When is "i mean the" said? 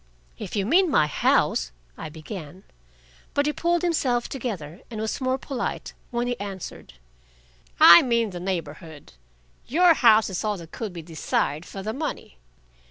7.79-8.39